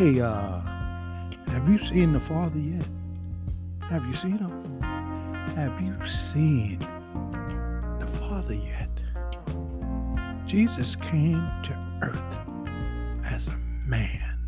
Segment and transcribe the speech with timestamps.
[0.00, 0.62] Hey, uh,
[1.48, 2.88] have you seen the Father yet?
[3.90, 4.80] Have you seen him?
[5.54, 6.78] Have you seen
[8.00, 8.88] the Father yet?
[10.46, 12.38] Jesus came to earth
[13.26, 14.38] as a man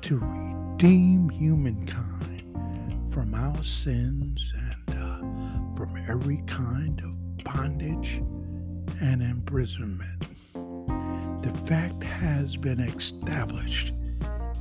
[0.00, 2.42] to redeem humankind
[3.12, 5.18] from our sins and uh,
[5.76, 8.20] from every kind of bondage
[9.00, 10.24] and imprisonment.
[11.44, 13.92] The fact has been established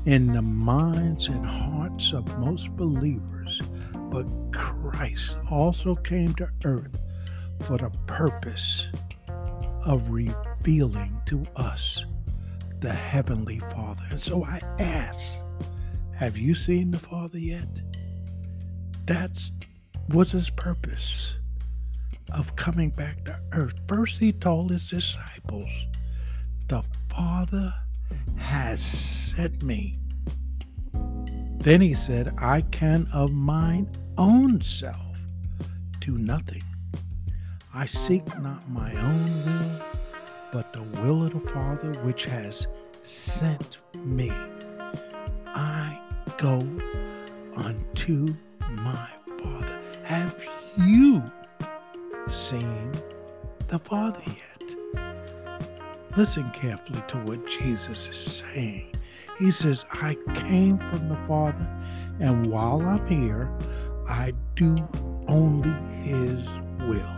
[0.06, 3.62] in the minds and hearts of most believers,
[3.94, 6.98] but Christ also came to earth
[7.62, 8.88] for the purpose
[9.86, 12.06] of revealing to us
[12.80, 14.04] the Heavenly Father.
[14.10, 15.42] And so I ask,
[16.14, 17.70] have you seen the Father yet?
[19.06, 19.52] That's
[20.10, 21.36] was his purpose
[22.34, 23.76] of coming back to earth.
[23.88, 25.70] First, he told his disciples,
[26.68, 27.74] The Father
[28.38, 29.98] has sent me.
[31.60, 35.18] Then he said, I can of mine own self
[36.00, 36.64] do nothing.
[37.74, 39.82] I seek not my own will,
[40.52, 42.68] but the will of the Father which has
[43.04, 44.32] sent me.
[45.48, 46.00] I
[46.38, 46.68] go
[47.56, 48.36] unto
[48.70, 49.10] my
[49.42, 49.80] Father.
[50.04, 50.46] Have
[50.78, 51.24] you
[52.28, 52.92] seen
[53.70, 54.53] the Father yet?
[56.16, 58.94] Listen carefully to what Jesus is saying.
[59.40, 61.68] He says, I came from the Father,
[62.20, 63.50] and while I'm here,
[64.08, 64.78] I do
[65.28, 65.72] only
[66.04, 66.46] His
[66.88, 67.16] will.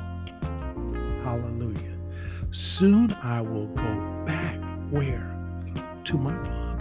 [1.24, 1.98] Hallelujah.
[2.52, 4.58] Soon I will go back
[4.90, 5.36] where?
[6.06, 6.76] To my Father.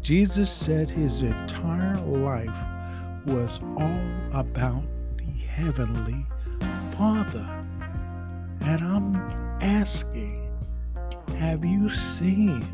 [0.00, 2.58] Jesus said his entire life
[3.24, 4.82] was all about
[5.16, 6.26] the Heavenly
[6.96, 7.64] Father.
[8.60, 9.16] And I'm
[9.62, 10.43] asking,
[11.44, 12.66] have you seen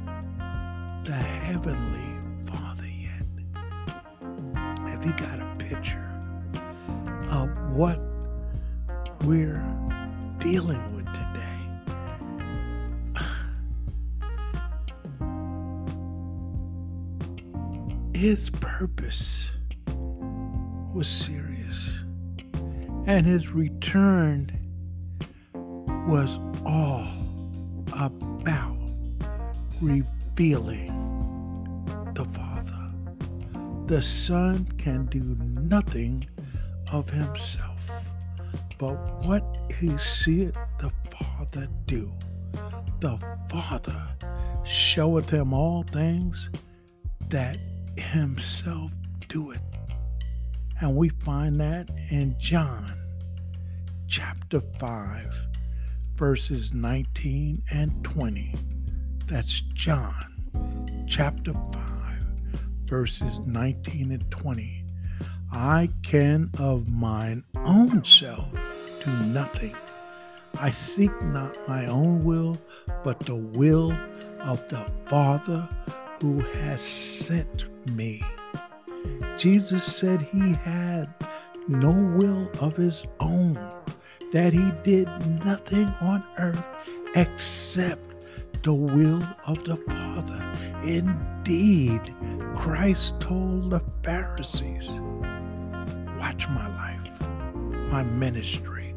[1.03, 3.27] the Heavenly Father yet?
[4.87, 6.09] Have you got a picture
[7.33, 7.99] of what
[9.25, 9.61] we're
[10.39, 11.59] dealing with today?
[18.19, 19.51] His purpose
[20.95, 22.05] was serious,
[23.07, 24.53] and his return
[26.07, 27.30] was all
[29.81, 30.89] revealing
[32.15, 32.91] the Father.
[33.87, 35.21] The Son can do
[35.61, 36.27] nothing
[36.93, 37.91] of himself,
[38.79, 42.13] but what he seeth the Father do.
[43.01, 44.09] The Father
[44.65, 46.51] showeth him all things
[47.29, 47.57] that
[47.97, 48.93] himself
[49.29, 49.63] doeth.
[50.81, 52.99] And we find that in John
[54.09, 55.35] chapter 5
[56.17, 58.55] verses 19 and 20.
[59.31, 61.73] That's John chapter 5,
[62.87, 64.85] verses 19 and 20.
[65.53, 68.49] I can of mine own self
[69.05, 69.77] do nothing.
[70.59, 72.61] I seek not my own will,
[73.05, 73.93] but the will
[74.41, 75.69] of the Father
[76.21, 78.25] who has sent me.
[79.37, 81.09] Jesus said he had
[81.69, 83.57] no will of his own
[84.33, 85.07] that he did
[85.45, 86.69] nothing on earth
[87.15, 88.10] except
[88.63, 90.59] the will of the Father.
[90.85, 92.15] Indeed,
[92.57, 94.89] Christ told the Pharisees,
[96.19, 97.21] Watch my life,
[97.91, 98.95] my ministry,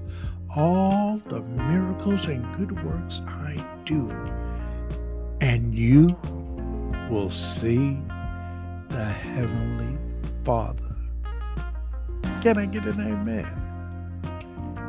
[0.56, 4.10] all the miracles and good works I do,
[5.42, 6.18] and you
[7.10, 7.98] will see
[8.90, 9.98] the Heavenly
[10.44, 10.96] Father.
[12.42, 13.64] Can I get an amen?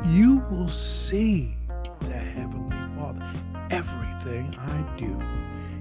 [0.06, 1.56] you will see
[2.00, 3.53] the Heavenly Father.
[3.84, 5.20] Everything I do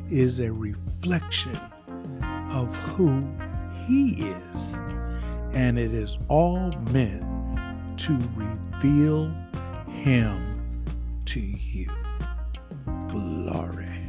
[0.10, 1.58] is a reflection
[2.52, 3.26] of who
[3.86, 4.58] He is.
[5.54, 7.24] And it is all meant
[8.00, 9.34] to reveal
[9.88, 10.84] Him
[11.26, 11.90] to you.
[13.10, 14.03] Glory.